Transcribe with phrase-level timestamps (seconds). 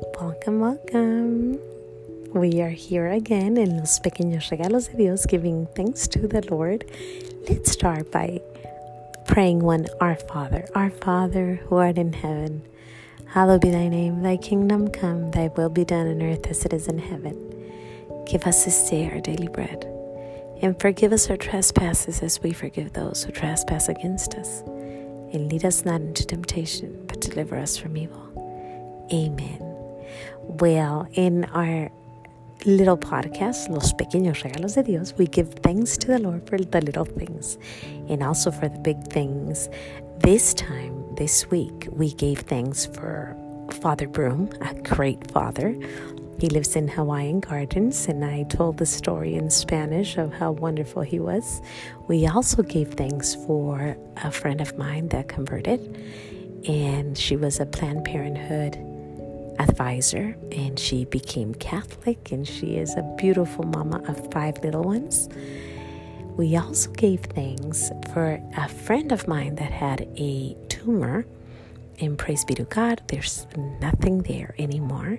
[0.00, 1.58] Welcome, welcome.
[2.32, 6.84] We are here again in Los Pequeños Regalos de Dios, giving thanks to the Lord.
[7.48, 8.40] Let's start by
[9.26, 10.68] praying one Our Father.
[10.74, 12.62] Our Father who art in heaven,
[13.26, 14.22] hallowed be thy name.
[14.22, 17.36] Thy kingdom come, thy will be done on earth as it is in heaven.
[18.24, 19.84] Give us this day our daily bread,
[20.62, 24.60] and forgive us our trespasses as we forgive those who trespass against us.
[25.32, 28.24] And lead us not into temptation, but deliver us from evil.
[29.12, 29.67] Amen.
[30.42, 31.90] Well, in our
[32.64, 36.80] little podcast, Los Pequeños Regalos de Dios, we give thanks to the Lord for the
[36.80, 37.56] little things
[38.08, 39.68] and also for the big things.
[40.18, 43.36] This time, this week, we gave thanks for
[43.80, 45.76] Father Broom, a great father.
[46.38, 51.02] He lives in Hawaiian Gardens, and I told the story in Spanish of how wonderful
[51.02, 51.60] he was.
[52.06, 55.80] We also gave thanks for a friend of mine that converted,
[56.66, 58.76] and she was a Planned Parenthood
[59.58, 65.28] advisor and she became Catholic and she is a beautiful mama of five little ones.
[66.36, 71.26] We also gave thanks for a friend of mine that had a tumor,
[72.00, 73.46] and praise be to God, there's
[73.80, 75.18] nothing there anymore.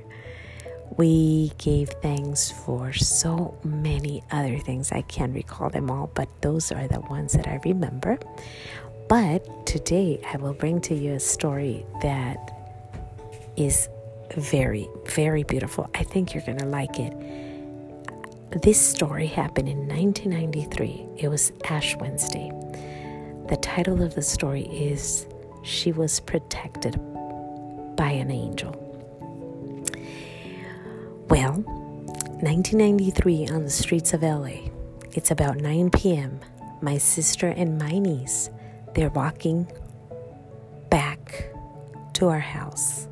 [0.97, 4.91] We gave thanks for so many other things.
[4.93, 8.17] I can't recall them all, but those are the ones that I remember.
[9.09, 12.55] But today I will bring to you a story that
[13.57, 13.89] is
[14.35, 15.89] very, very beautiful.
[15.95, 17.13] I think you're going to like it.
[18.61, 21.07] This story happened in 1993.
[21.17, 22.51] It was Ash Wednesday.
[23.47, 25.27] The title of the story is
[25.63, 26.93] She Was Protected
[27.95, 28.71] by an Angel.
[31.29, 31.53] Well,
[32.41, 34.69] 1993 on the streets of LA.
[35.13, 36.39] It's about 9 p.m.
[36.81, 38.49] My sister and my niece,
[38.95, 39.69] they're walking
[40.89, 41.51] back
[42.13, 43.08] to our house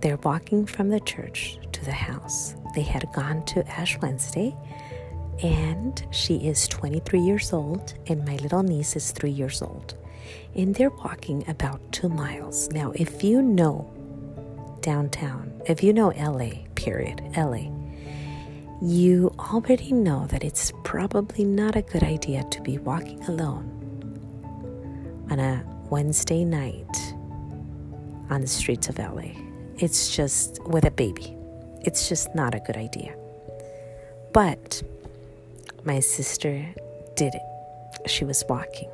[0.00, 2.54] they're walking from the church to the house.
[2.74, 4.54] They had gone to Ash Wednesday,
[5.42, 9.94] and she is 23 years old, and my little niece is three years old.
[10.54, 12.68] And they're walking about two miles.
[12.70, 13.92] Now, if you know
[14.80, 17.70] downtown, if you know LA, period, LA,
[18.82, 23.72] you already know that it's probably not a good idea to be walking alone
[25.30, 27.14] on a Wednesday night
[28.28, 29.45] on the streets of LA
[29.78, 31.36] it's just with a baby.
[31.82, 33.14] It's just not a good idea.
[34.32, 34.82] But
[35.84, 36.66] my sister
[37.14, 38.08] did it.
[38.10, 38.90] She was walking.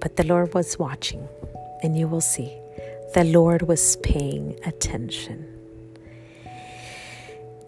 [0.00, 1.28] But the Lord was watching,
[1.82, 2.56] and you will see.
[3.14, 5.46] The Lord was paying attention.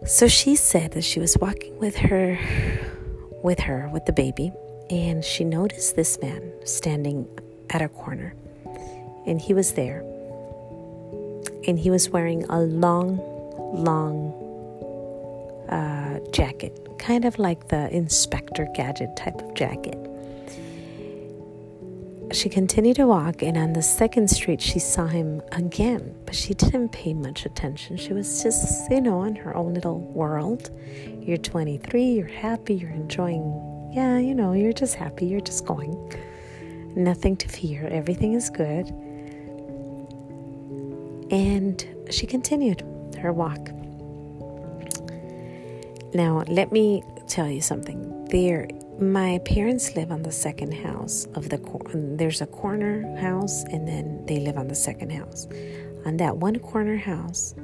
[0.07, 2.39] So she said that she was walking with her
[3.45, 4.53] with her with the baby
[4.91, 7.27] and she noticed this man standing
[7.71, 8.35] at a corner.
[9.27, 10.03] And he was there
[11.67, 13.19] and he was wearing a long,
[13.75, 14.33] long
[15.69, 19.99] uh, jacket, kind of like the Inspector Gadget type of jacket.
[22.33, 26.55] She continued to walk, and on the second street, she saw him again, but she
[26.55, 27.99] didn't pay much attention.
[27.99, 30.71] She was just, you know, in her own little world.
[31.21, 35.95] You're 23, you're happy, you're enjoying, yeah, you know, you're just happy, you're just going.
[36.97, 38.91] Nothing to fear, everything is good.
[41.33, 42.83] And she continued
[43.19, 43.71] her walk.
[46.15, 48.27] Now, let me tell you something.
[48.27, 48.69] There,
[49.01, 51.57] my parents live on the second house of the.
[52.19, 55.49] There's a corner house, and then they live on the second house.
[56.05, 57.55] On that one corner house,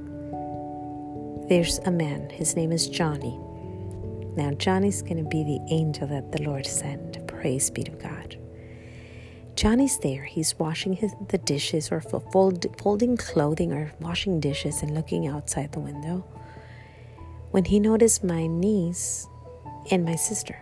[1.51, 2.31] there's a man.
[2.31, 3.39] His name is Johnny.
[4.35, 7.27] Now, Johnny's going to be the angel that the Lord sent.
[7.27, 8.38] Praise be to God.
[9.59, 10.23] Johnny's there.
[10.23, 15.73] He's washing his, the dishes or fold, folding clothing or washing dishes and looking outside
[15.73, 16.25] the window.
[17.51, 19.27] When he noticed my niece
[19.91, 20.57] and my sister,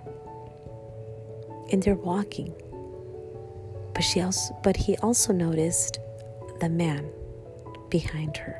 [1.71, 2.55] and they're walking,
[3.93, 5.99] but she also, but he also noticed
[6.61, 7.07] the man
[7.91, 8.59] behind her.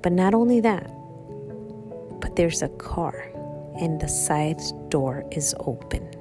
[0.00, 0.90] But not only that,
[2.18, 3.30] but there's a car,
[3.78, 6.17] and the side door is open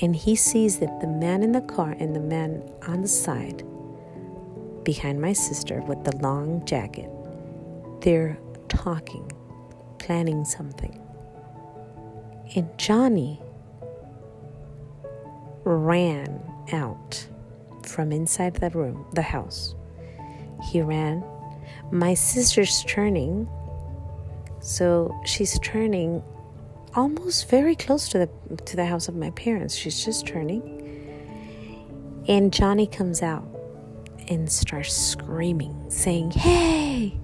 [0.00, 3.64] and he sees that the man in the car and the man on the side
[4.84, 7.10] behind my sister with the long jacket
[8.00, 8.38] they're
[8.68, 9.30] talking
[9.98, 11.00] planning something.
[12.54, 13.40] And johnny
[15.64, 16.40] ran
[16.72, 17.26] out
[17.82, 19.74] from inside the room the house.
[20.70, 21.24] He ran.
[21.90, 23.48] My sister's turning.
[24.60, 26.22] So she's turning
[26.96, 29.74] almost very close to the to the house of my parents.
[29.74, 30.72] She's just turning.
[32.26, 33.46] And Johnny comes out
[34.28, 37.16] and starts screaming, saying, Hey!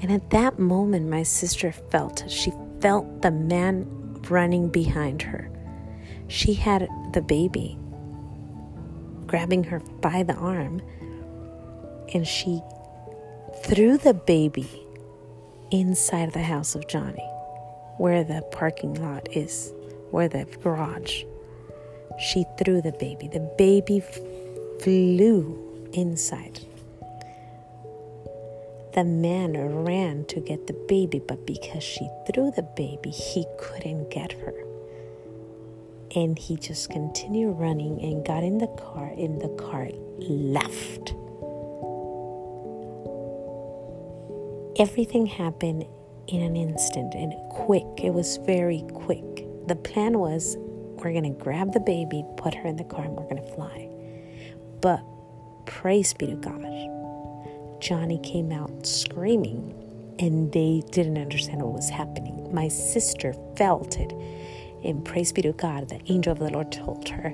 [0.00, 3.86] And at that moment, my sister felt, she felt the man
[4.30, 5.50] running behind her.
[6.28, 7.78] She had the baby
[9.26, 10.80] grabbing her by the arm,
[12.14, 12.60] and she
[13.64, 14.68] threw the baby
[15.70, 17.26] inside the house of Johnny,
[18.02, 19.72] where the parking lot is,
[20.10, 21.22] where the garage.
[22.18, 23.28] She threw the baby.
[23.28, 24.02] The baby
[24.80, 26.58] flew inside.
[28.94, 29.52] The man
[29.84, 34.54] ran to get the baby, but because she threw the baby, he couldn't get her.
[36.16, 39.88] And he just continued running and got in the car, and the car
[40.18, 41.14] left.
[44.76, 45.86] Everything happened
[46.28, 47.86] in an instant and quick.
[48.02, 49.46] It was very quick.
[49.66, 53.16] The plan was we're going to grab the baby, put her in the car, and
[53.16, 53.88] we're going to fly.
[54.80, 55.02] But
[55.66, 59.74] praise be to God, Johnny came out screaming
[60.18, 62.54] and they didn't understand what was happening.
[62.54, 64.12] My sister felt it.
[64.84, 67.32] And praise be to God, the angel of the Lord told her,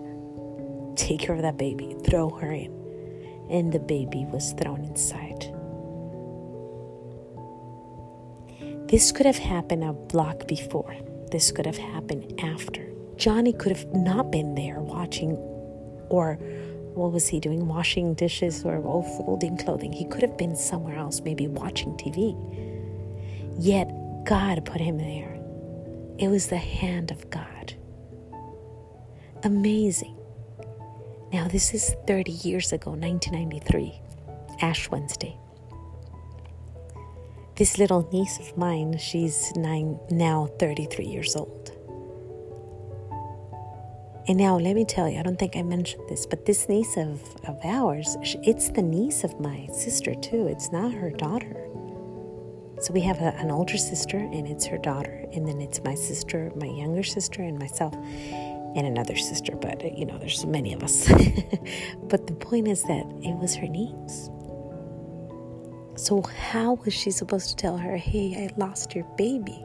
[0.96, 2.72] Take care of that baby, throw her in.
[3.50, 5.54] And the baby was thrown inside.
[8.88, 10.96] This could have happened a block before.
[11.30, 12.88] This could have happened after.
[13.16, 15.32] Johnny could have not been there watching
[16.08, 16.36] or
[16.94, 17.68] what was he doing?
[17.68, 19.92] Washing dishes or folding clothing.
[19.92, 22.34] He could have been somewhere else, maybe watching TV.
[23.58, 23.88] Yet
[24.24, 25.38] God put him there.
[26.18, 27.74] It was the hand of God.
[29.44, 30.16] Amazing.
[31.32, 34.00] Now, this is 30 years ago, 1993,
[34.62, 35.36] Ash Wednesday.
[37.58, 41.72] This little niece of mine, she's nine, now 33 years old.
[44.28, 46.96] And now, let me tell you, I don't think I mentioned this, but this niece
[46.96, 50.46] of, of ours, it's the niece of my sister, too.
[50.46, 51.68] It's not her daughter.
[52.80, 55.24] So we have a, an older sister, and it's her daughter.
[55.32, 57.92] And then it's my sister, my younger sister, and myself,
[58.76, 59.56] and another sister.
[59.56, 61.08] But, uh, you know, there's so many of us.
[62.04, 64.30] but the point is that it was her niece.
[65.98, 69.64] So, how was she supposed to tell her, hey, I lost your baby?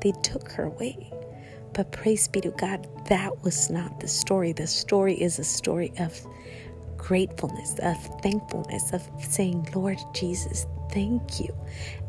[0.00, 1.12] They took her away.
[1.74, 4.52] But praise be to God, that was not the story.
[4.52, 6.24] The story is a story of
[6.96, 11.52] gratefulness, of thankfulness, of saying, Lord Jesus, thank you.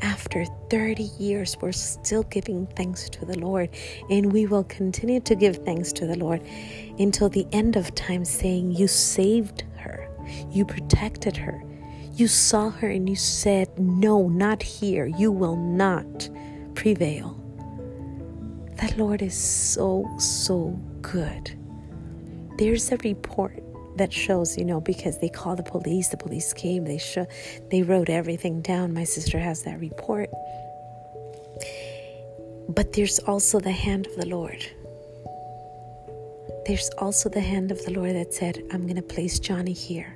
[0.03, 3.69] After 30 years, we're still giving thanks to the Lord,
[4.11, 6.43] and we will continue to give thanks to the Lord
[6.99, 10.07] until the end of time, saying, You saved her,
[10.51, 11.62] you protected her,
[12.15, 15.05] you saw her, and you said, No, not here.
[15.05, 16.29] You will not
[16.75, 17.39] prevail.
[18.81, 21.57] That Lord is so, so good.
[22.57, 23.63] There's a report
[23.97, 27.25] that shows, you know, because they called the police, the police came, they show,
[27.69, 28.93] they wrote everything down.
[28.93, 30.29] My sister has that report.
[32.69, 34.65] But there's also the hand of the Lord.
[36.65, 40.15] There's also the hand of the Lord that said, I'm going to place Johnny here.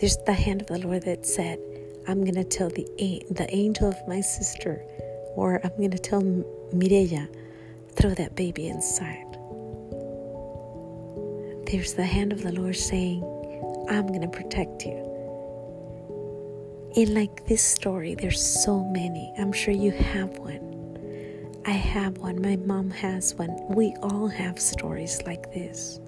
[0.00, 1.58] There's the hand of the Lord that said,
[2.06, 2.86] I'm going to tell the,
[3.30, 4.80] the angel of my sister,
[5.34, 7.28] or I'm going to tell Mireya,
[7.96, 9.26] throw that baby inside.
[11.66, 13.24] There's the hand of the Lord saying,
[13.90, 15.04] I'm going to protect you.
[16.94, 19.32] In like this story, there's so many.
[19.36, 21.60] I'm sure you have one.
[21.66, 22.40] I have one.
[22.40, 23.56] My mom has one.
[23.68, 25.98] We all have stories like this.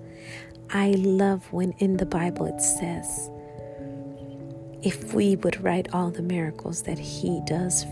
[0.71, 3.31] I love when in the Bible it says,
[4.83, 7.85] if we would write all the miracles that He does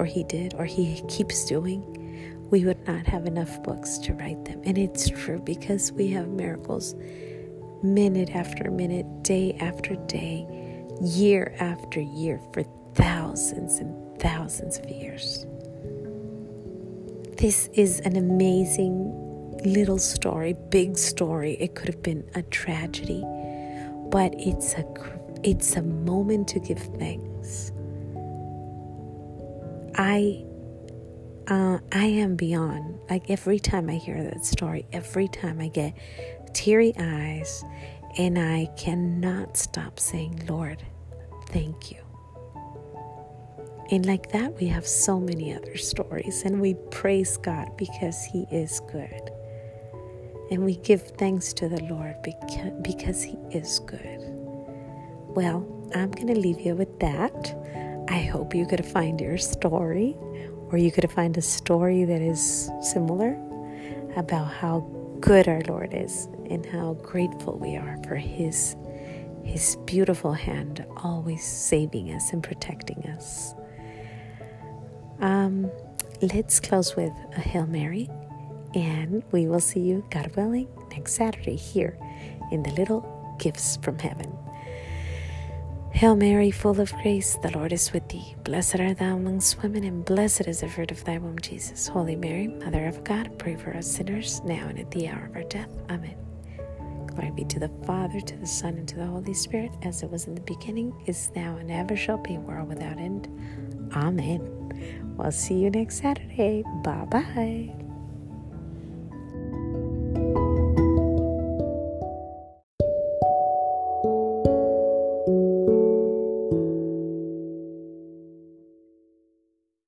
[0.00, 4.44] or he did or he keeps doing, we would not have enough books to write
[4.46, 4.60] them.
[4.64, 6.94] And it's true because we have miracles
[7.82, 10.46] minute after minute, day after day,
[11.02, 12.62] year after year for
[12.94, 15.46] thousands and thousands of years.
[17.36, 19.16] This is an amazing
[19.64, 21.52] little story, big story.
[21.60, 23.22] It could have been a tragedy,
[24.10, 24.82] but it's a
[25.42, 27.72] it's a moment to give thanks.
[29.96, 30.44] I
[31.48, 33.00] uh, I am beyond.
[33.10, 35.94] Like every time I hear that story, every time I get
[36.54, 37.64] teary eyes,
[38.18, 40.82] and I cannot stop saying, Lord,
[41.46, 41.98] thank you.
[43.90, 48.46] And like that, we have so many other stories, and we praise God because He
[48.52, 49.30] is good.
[50.52, 54.19] And we give thanks to the Lord because, because He is good.
[55.34, 57.54] Well, I'm going to leave you with that.
[58.08, 60.16] I hope you could find your story,
[60.70, 63.38] or you could find a story that is similar
[64.16, 64.80] about how
[65.20, 68.74] good our Lord is and how grateful we are for His
[69.44, 73.54] His beautiful hand always saving us and protecting us.
[75.20, 75.70] Um,
[76.20, 78.08] let's close with a Hail Mary,
[78.74, 81.96] and we will see you, God willing, next Saturday here
[82.50, 84.36] in the little gifts from heaven.
[85.92, 88.34] Hail Mary, full of grace, the Lord is with thee.
[88.44, 91.88] Blessed art thou amongst women, and blessed is the fruit of thy womb, Jesus.
[91.88, 95.36] Holy Mary, Mother of God, pray for us sinners, now and at the hour of
[95.36, 95.68] our death.
[95.90, 96.16] Amen.
[97.08, 100.10] Glory be to the Father, to the Son, and to the Holy Spirit, as it
[100.10, 103.28] was in the beginning, is now, and ever shall be, world without end.
[103.92, 105.14] Amen.
[105.18, 106.62] We'll see you next Saturday.
[106.82, 107.89] Bye bye.